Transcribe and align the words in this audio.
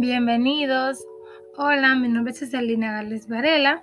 Bienvenidos. 0.00 1.04
Hola, 1.56 1.96
mi 1.96 2.06
nombre 2.06 2.32
es 2.32 2.48
Celina 2.48 2.92
Gales 2.92 3.26
Varela. 3.26 3.82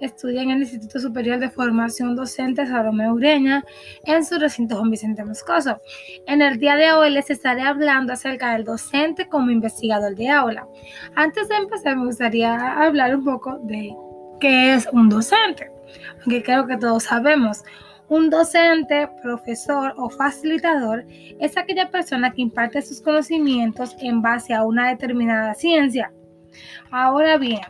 Estudio 0.00 0.40
en 0.40 0.50
el 0.50 0.62
Instituto 0.62 0.98
Superior 0.98 1.38
de 1.38 1.50
Formación 1.50 2.16
Docente 2.16 2.66
Salomé 2.66 3.12
Ureña 3.12 3.64
en 4.04 4.24
su 4.24 4.40
recinto 4.40 4.74
Juan 4.74 4.90
Vicente 4.90 5.24
Moscoso. 5.24 5.80
En 6.26 6.42
el 6.42 6.58
día 6.58 6.74
de 6.74 6.90
hoy 6.90 7.10
les 7.10 7.30
estaré 7.30 7.62
hablando 7.62 8.12
acerca 8.12 8.54
del 8.54 8.64
docente 8.64 9.28
como 9.28 9.52
investigador 9.52 10.16
de 10.16 10.30
aula. 10.30 10.66
Antes 11.14 11.48
de 11.48 11.54
empezar, 11.54 11.96
me 11.96 12.06
gustaría 12.06 12.82
hablar 12.82 13.14
un 13.14 13.24
poco 13.24 13.60
de 13.62 13.94
qué 14.40 14.74
es 14.74 14.88
un 14.90 15.08
docente, 15.08 15.70
aunque 16.22 16.42
creo 16.42 16.66
que 16.66 16.76
todos 16.76 17.04
sabemos. 17.04 17.62
Un 18.08 18.28
docente, 18.28 19.08
profesor 19.22 19.94
o 19.96 20.10
facilitador 20.10 21.04
es 21.08 21.56
aquella 21.56 21.90
persona 21.90 22.32
que 22.32 22.42
imparte 22.42 22.82
sus 22.82 23.00
conocimientos 23.00 23.96
en 24.00 24.20
base 24.20 24.52
a 24.52 24.64
una 24.64 24.88
determinada 24.88 25.54
ciencia. 25.54 26.12
Ahora 26.90 27.38
bien, 27.38 27.60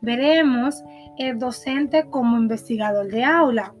veremos 0.00 0.82
el 1.18 1.38
docente 1.38 2.04
como 2.10 2.36
investigador 2.36 3.08
de 3.08 3.24
aula. 3.24 3.74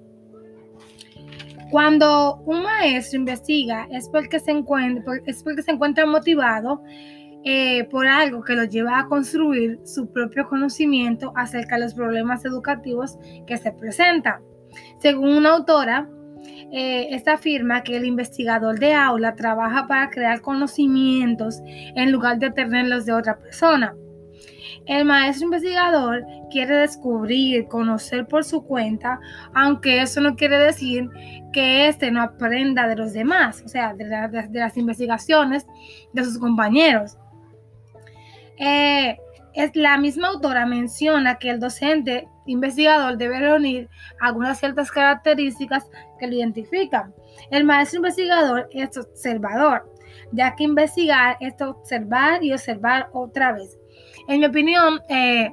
Cuando 1.70 2.36
un 2.46 2.62
maestro 2.62 3.18
investiga 3.18 3.88
es 3.90 4.08
porque 4.08 4.38
se 4.38 4.52
encuentra, 4.52 5.14
es 5.26 5.42
porque 5.42 5.62
se 5.62 5.72
encuentra 5.72 6.06
motivado 6.06 6.82
eh, 7.44 7.84
por 7.90 8.06
algo 8.06 8.42
que 8.42 8.54
lo 8.54 8.64
lleva 8.64 8.98
a 9.00 9.06
construir 9.06 9.80
su 9.84 10.10
propio 10.10 10.48
conocimiento 10.48 11.32
acerca 11.36 11.76
de 11.76 11.82
los 11.82 11.94
problemas 11.94 12.44
educativos 12.44 13.18
que 13.46 13.56
se 13.56 13.72
presentan. 13.72 14.42
Según 14.98 15.36
una 15.36 15.50
autora, 15.50 16.08
eh, 16.72 17.08
esta 17.10 17.34
afirma 17.34 17.82
que 17.82 17.96
el 17.96 18.04
investigador 18.04 18.78
de 18.78 18.94
aula 18.94 19.34
trabaja 19.34 19.86
para 19.86 20.10
crear 20.10 20.40
conocimientos 20.40 21.60
en 21.66 22.12
lugar 22.12 22.38
de 22.38 22.50
tenerlos 22.50 23.06
de 23.06 23.12
otra 23.12 23.38
persona. 23.38 23.94
El 24.86 25.04
maestro 25.04 25.46
investigador 25.46 26.24
quiere 26.50 26.76
descubrir, 26.76 27.66
conocer 27.66 28.26
por 28.26 28.44
su 28.44 28.64
cuenta, 28.64 29.20
aunque 29.52 30.00
eso 30.00 30.20
no 30.20 30.36
quiere 30.36 30.58
decir 30.58 31.08
que 31.52 31.88
éste 31.88 32.10
no 32.10 32.22
aprenda 32.22 32.86
de 32.86 32.96
los 32.96 33.12
demás, 33.12 33.62
o 33.64 33.68
sea, 33.68 33.94
de, 33.94 34.04
las 34.04 34.76
investigaciones 34.76 35.66
de 36.12 36.24
sus 36.24 36.38
compañeros. 36.38 37.16
Eh, 38.58 39.16
es, 39.54 39.74
la 39.74 39.98
misma 39.98 40.28
autora 40.28 40.66
menciona 40.66 41.38
que 41.38 41.50
el 41.50 41.58
docente 41.58 42.28
investigador 42.46 43.16
debe 43.16 43.40
reunir 43.40 43.88
algunas 44.20 44.58
ciertas 44.58 44.90
características 44.90 45.84
que 46.18 46.26
lo 46.26 46.34
identifican. 46.34 47.14
El 47.50 47.64
maestro 47.64 47.98
investigador 47.98 48.68
es 48.72 48.96
observador, 48.96 49.92
ya 50.32 50.54
que 50.54 50.64
investigar 50.64 51.36
es 51.40 51.60
observar 51.60 52.42
y 52.42 52.52
observar 52.52 53.08
otra 53.12 53.52
vez. 53.52 53.78
En 54.28 54.40
mi 54.40 54.46
opinión, 54.46 55.00
eh, 55.08 55.50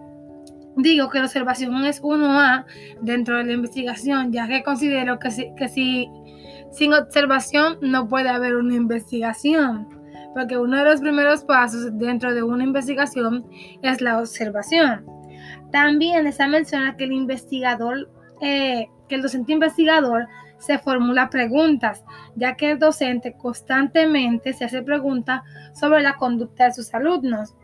digo 0.78 1.10
que 1.10 1.20
la 1.20 1.26
observación 1.26 1.86
es 1.86 2.02
1A 2.02 2.66
dentro 3.02 3.38
de 3.38 3.46
la 3.46 3.54
investigación, 3.54 4.32
ya 4.32 4.48
que 4.48 4.64
considero 4.64 5.20
que, 5.20 5.54
que 5.58 5.70
si, 5.70 6.10
sin 6.72 6.94
observación 6.94 7.78
no 7.82 8.08
puede 8.08 8.30
haber 8.30 8.56
una 8.56 8.76
investigación, 8.76 9.88
porque 10.34 10.58
uno 10.58 10.78
de 10.78 10.86
los 10.86 11.02
primeros 11.02 11.44
pasos 11.44 11.98
dentro 11.98 12.34
de 12.34 12.42
una 12.42 12.64
investigación 12.64 13.46
es 13.82 14.02
la 14.02 14.20
observación. 14.20 15.06
También 15.74 16.28
está 16.28 16.46
menciona 16.48 16.96
que 16.96 17.06
el 17.06 17.14
investigador, 17.14 18.08
eh, 18.42 18.90
que 19.10 19.16
el 19.16 19.24
docente 19.24 19.54
investigador 19.54 20.28
se 20.60 20.78
formula 20.78 21.32
preguntas, 21.32 22.06
ya 22.36 22.56
que 22.56 22.70
el 22.70 22.80
docente 22.80 23.34
constantemente 23.34 24.54
se 24.54 24.66
hace 24.66 24.84
preguntas 24.84 25.42
sobre 25.74 26.04
la 26.04 26.16
conducta 26.18 26.66
de 26.66 26.74
sus 26.74 26.94
alumnos. 26.94 27.56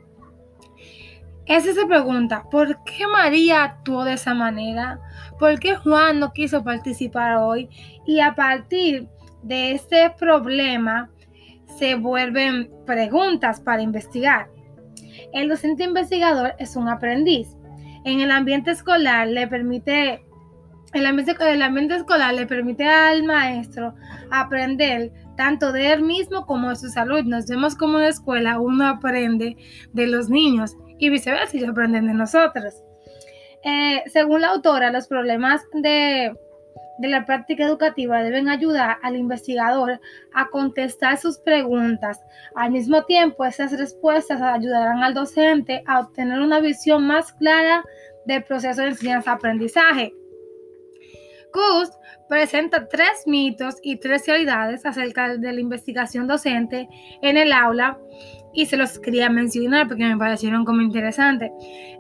Esa 1.46 1.72
se 1.72 1.86
pregunta, 1.86 2.46
¿por 2.50 2.84
qué 2.84 3.06
María 3.06 3.64
actuó 3.64 4.04
de 4.04 4.14
esa 4.14 4.34
manera? 4.34 5.00
¿Por 5.38 5.60
qué 5.60 5.76
Juan 5.76 6.20
no 6.20 6.34
quiso 6.34 6.64
participar 6.64 7.38
hoy? 7.38 7.70
Y 8.08 8.22
a 8.22 8.34
partir 8.34 9.08
de 9.44 9.74
este 9.74 10.10
problema 10.18 11.12
se 11.78 11.94
vuelven 11.94 12.72
preguntas 12.88 13.62
para 13.62 13.84
investigar. 13.84 14.50
El 15.32 15.48
docente 15.48 15.84
investigador 15.84 16.56
es 16.58 16.76
un 16.76 16.90
aprendiz 16.90 17.59
en 18.06 18.22
el 18.22 18.32
ambiente 18.32 18.72
escolar 18.72 19.28
le 19.28 19.48
permite, 19.48 20.26
el 20.94 21.06
ambiente, 21.06 21.36
el 21.40 21.62
ambiente 21.62 21.96
escolar 21.96 22.34
le 22.34 22.46
permite 22.46 22.88
al 22.88 23.24
maestro 23.24 23.96
aprender 24.32 25.12
tanto 25.36 25.72
de 25.72 25.94
él 25.94 26.04
mismo 26.04 26.46
como 26.46 26.70
de 26.70 26.76
sus 26.76 26.98
alumnos. 26.98 27.48
Vemos 27.48 27.76
como 27.76 27.98
en 27.98 28.04
la 28.04 28.10
escuela 28.10 28.60
uno 28.60 28.88
aprende 28.88 29.58
de 29.94 30.08
los 30.08 30.30
niños 30.30 30.76
y 30.98 31.10
viceversa, 31.10 31.58
ellos 31.58 31.70
aprenden 31.70 32.08
de 32.08 32.14
nosotros. 32.14 32.84
Eh, 33.64 34.04
según 34.08 34.42
la 34.42 34.50
autora, 34.50 34.92
los 34.92 35.08
problemas 35.08 35.62
de 35.74 36.34
de 37.00 37.08
la 37.08 37.26
práctica 37.26 37.64
educativa 37.64 38.22
deben 38.22 38.50
ayudar 38.50 38.98
al 39.02 39.16
investigador 39.16 40.00
a 40.34 40.50
contestar 40.50 41.18
sus 41.18 41.40
preguntas. 41.40 42.22
Al 42.56 42.72
mismo 42.72 43.04
tiempo, 43.06 43.46
esas 43.46 43.72
respuestas 43.78 44.42
ayudarán 44.42 45.02
al 45.02 45.14
docente 45.14 45.84
a 45.88 46.02
obtener 46.02 46.40
una 46.40 46.60
visión 46.60 47.08
más 47.08 47.34
clara 47.34 47.84
del 48.26 48.44
proceso 48.44 48.82
de 48.82 48.90
enseñanza-aprendizaje. 48.90 50.14
Kust 51.52 51.94
presenta 52.28 52.88
tres 52.88 53.24
mitos 53.26 53.76
y 53.82 53.98
tres 53.98 54.28
realidades 54.28 54.86
acerca 54.86 55.36
de 55.36 55.54
la 55.54 55.60
investigación 55.60 56.28
docente 56.28 56.88
en 57.22 57.38
el 57.38 57.52
aula 57.52 57.98
y 58.54 58.66
se 58.66 58.78
los 58.78 59.00
quería 59.00 59.30
mencionar 59.30 59.88
porque 59.88 60.06
me 60.06 60.18
parecieron 60.18 60.66
como 60.66 60.82
interesantes. 60.82 61.52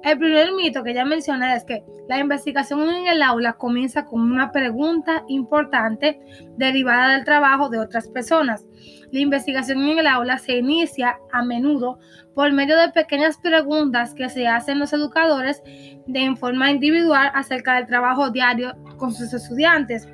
El 0.03 0.17
primer 0.17 0.53
mito 0.53 0.83
que 0.83 0.91
ella 0.91 1.05
menciona 1.05 1.55
es 1.55 1.63
que 1.63 1.83
la 2.07 2.19
investigación 2.19 2.89
en 2.89 3.07
el 3.07 3.21
aula 3.21 3.53
comienza 3.53 4.05
con 4.05 4.21
una 4.21 4.51
pregunta 4.51 5.23
importante 5.27 6.19
derivada 6.57 7.13
del 7.13 7.23
trabajo 7.23 7.69
de 7.69 7.79
otras 7.79 8.07
personas. 8.07 8.65
La 9.11 9.19
investigación 9.19 9.81
en 9.83 9.99
el 9.99 10.07
aula 10.07 10.37
se 10.39 10.57
inicia 10.57 11.19
a 11.31 11.43
menudo 11.43 11.99
por 12.33 12.51
medio 12.51 12.77
de 12.77 12.89
pequeñas 12.89 13.37
preguntas 13.37 14.13
que 14.13 14.29
se 14.29 14.47
hacen 14.47 14.79
los 14.79 14.93
educadores 14.93 15.61
de 16.07 16.35
forma 16.35 16.71
individual 16.71 17.31
acerca 17.33 17.75
del 17.75 17.87
trabajo 17.87 18.31
diario 18.31 18.73
con 18.97 19.13
sus 19.13 19.33
estudiantes. 19.33 20.07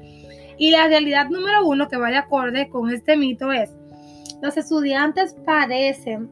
Y 0.58 0.72
la 0.72 0.88
realidad 0.88 1.30
número 1.30 1.66
uno 1.66 1.88
que 1.88 1.98
va 1.98 2.10
de 2.10 2.18
acorde 2.18 2.70
con 2.70 2.90
este 2.90 3.18
mito 3.18 3.52
es 3.52 3.76
los 4.42 4.58
estudiantes 4.58 5.36
parecen, 5.46 6.30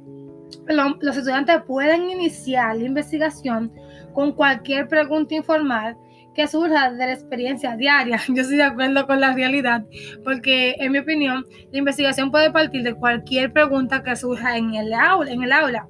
los 0.68 1.18
estudiantes 1.18 1.62
pueden 1.68 2.10
iniciar 2.10 2.78
la 2.78 2.84
investigación 2.84 3.72
con 4.14 4.34
cualquier 4.34 4.88
pregunta 4.88 5.36
informal 5.36 5.98
que 6.34 6.48
surja 6.48 6.92
de 6.92 6.98
la 6.98 7.14
experiencia 7.14 7.76
diaria. 7.76 8.20
Yo 8.28 8.42
estoy 8.42 8.58
de 8.58 8.64
acuerdo 8.64 9.06
con 9.06 9.20
la 9.20 9.34
realidad, 9.34 9.86
porque 10.24 10.76
en 10.80 10.92
mi 10.92 11.00
opinión, 11.00 11.46
la 11.72 11.78
investigación 11.78 12.32
puede 12.32 12.52
partir 12.52 12.84
de 12.84 12.94
cualquier 12.94 13.52
pregunta 13.54 14.04
que 14.04 14.16
surja 14.16 14.58
en 14.58 14.74
el 14.76 14.94
aula. 14.94 15.32
En 15.32 15.44
el, 15.44 15.52
aula. 15.52 15.88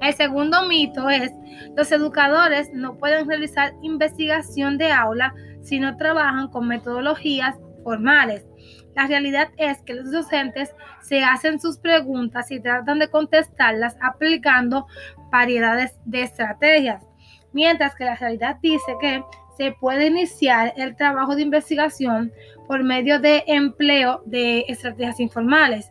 el 0.00 0.14
segundo 0.14 0.66
mito 0.66 1.08
es, 1.08 1.32
los 1.76 1.90
educadores 1.92 2.70
no 2.72 2.96
pueden 2.98 3.28
realizar 3.28 3.72
investigación 3.82 4.78
de 4.78 4.92
aula 4.92 5.34
si 5.62 5.78
no 5.78 5.96
trabajan 5.96 6.48
con 6.48 6.66
metodologías 6.66 7.56
formales. 7.84 8.47
La 8.94 9.06
realidad 9.06 9.48
es 9.56 9.80
que 9.82 9.94
los 9.94 10.10
docentes 10.10 10.74
se 11.02 11.22
hacen 11.22 11.60
sus 11.60 11.78
preguntas 11.78 12.50
y 12.50 12.60
tratan 12.60 12.98
de 12.98 13.08
contestarlas 13.08 13.96
aplicando 14.00 14.86
variedades 15.30 15.96
de 16.04 16.22
estrategias, 16.22 17.06
mientras 17.52 17.94
que 17.94 18.04
la 18.04 18.16
realidad 18.16 18.56
dice 18.62 18.96
que 19.00 19.22
se 19.56 19.72
puede 19.72 20.06
iniciar 20.06 20.72
el 20.76 20.96
trabajo 20.96 21.34
de 21.34 21.42
investigación 21.42 22.32
por 22.66 22.84
medio 22.84 23.18
de 23.18 23.44
empleo 23.46 24.22
de 24.26 24.64
estrategias 24.68 25.20
informales. 25.20 25.90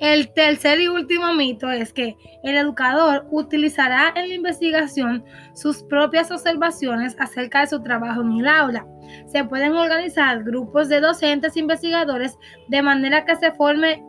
El 0.00 0.32
tercer 0.32 0.80
y 0.80 0.88
último 0.88 1.34
mito 1.34 1.70
es 1.70 1.92
que 1.92 2.16
el 2.42 2.56
educador 2.56 3.26
utilizará 3.30 4.12
en 4.14 4.28
la 4.28 4.34
investigación 4.34 5.24
sus 5.54 5.82
propias 5.82 6.30
observaciones 6.30 7.16
acerca 7.18 7.60
de 7.60 7.68
su 7.68 7.82
trabajo 7.82 8.22
en 8.22 8.32
el 8.32 8.48
aula. 8.48 8.86
Se 9.26 9.44
pueden 9.44 9.72
organizar 9.72 10.44
grupos 10.44 10.88
de 10.88 11.00
docentes 11.00 11.56
investigadores 11.56 12.36
de 12.68 12.82
manera 12.82 13.24
que 13.24 13.36
se 13.36 13.52
forme 13.52 14.04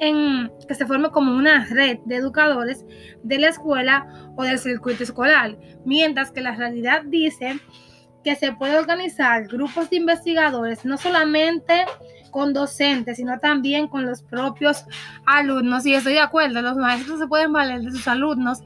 que 0.67 0.75
se 0.75 0.85
forme 0.85 1.09
como 1.09 1.35
una 1.35 1.65
red 1.65 1.99
de 2.05 2.15
educadores 2.15 2.85
de 3.23 3.39
la 3.39 3.49
escuela 3.49 4.07
o 4.35 4.43
del 4.43 4.59
circuito 4.59 5.03
escolar, 5.03 5.57
mientras 5.85 6.31
que 6.31 6.41
la 6.41 6.55
realidad 6.55 7.03
dice 7.05 7.59
que 8.23 8.35
se 8.35 8.51
puede 8.53 8.77
organizar 8.77 9.47
grupos 9.47 9.89
de 9.89 9.97
investigadores 9.97 10.85
no 10.85 10.97
solamente 10.97 11.85
con 12.31 12.53
docentes, 12.53 13.17
sino 13.17 13.39
también 13.39 13.87
con 13.87 14.05
los 14.05 14.21
propios 14.21 14.85
alumnos. 15.25 15.85
Y 15.85 15.93
estoy 15.93 16.13
de 16.13 16.19
acuerdo, 16.19 16.61
los 16.61 16.77
maestros 16.77 17.19
se 17.19 17.27
pueden 17.27 17.53
valer 17.53 17.81
de 17.81 17.91
sus 17.91 18.07
alumnos 18.07 18.59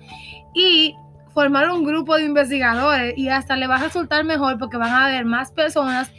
y 0.54 0.96
formar 1.34 1.70
un 1.72 1.84
grupo 1.84 2.16
de 2.16 2.26
investigadores 2.26 3.18
y 3.18 3.30
hasta 3.30 3.56
le 3.56 3.68
va 3.68 3.76
a 3.76 3.84
resultar 3.84 4.24
mejor 4.24 4.60
porque 4.60 4.78
van 4.78 4.92
a 4.92 5.06
haber 5.06 5.26
más 5.26 5.52
personas 5.52 6.12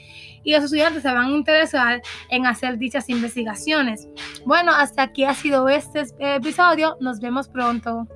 y 0.44 0.52
los 0.52 0.64
estudiantes 0.64 1.02
se 1.02 1.12
van 1.12 1.26
a 1.26 1.30
interesar 1.30 2.02
en 2.28 2.46
hacer 2.46 2.78
dichas 2.78 3.08
investigaciones. 3.08 4.06
Bueno, 4.44 4.72
hasta 4.72 5.02
aquí 5.02 5.24
ha 5.24 5.34
sido 5.34 5.68
este 5.68 6.04
episodio. 6.18 6.96
Nos 7.00 7.20
vemos 7.20 7.48
pronto. 7.48 8.06